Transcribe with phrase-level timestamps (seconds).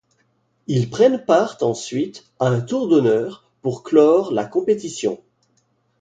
[0.65, 5.21] Ils prennent part ensuite à un tour d'honneur pour clore la compétition.